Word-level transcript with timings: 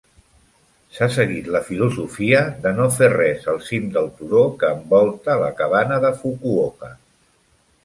S'ha 0.93 1.07
seguit 1.15 1.49
la 1.55 1.61
filosofia 1.67 2.39
de 2.63 2.71
no 2.79 2.87
fer 2.95 3.11
res 3.15 3.45
al 3.55 3.61
cim 3.69 3.87
del 3.99 4.11
turó 4.23 4.43
que 4.65 4.73
envolta 4.79 5.39
la 5.45 5.53
cabana 5.63 6.03
de 6.09 6.15
Fukuoka. 6.25 6.93